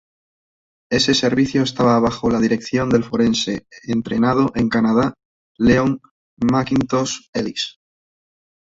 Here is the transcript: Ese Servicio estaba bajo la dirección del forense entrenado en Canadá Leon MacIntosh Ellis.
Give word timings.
Ese 0.89 1.13
Servicio 1.13 1.61
estaba 1.61 1.99
bajo 1.99 2.31
la 2.31 2.39
dirección 2.39 2.89
del 2.89 3.03
forense 3.03 3.67
entrenado 3.83 4.51
en 4.55 4.67
Canadá 4.67 5.13
Leon 5.59 6.01
MacIntosh 6.37 7.27
Ellis. 7.33 7.77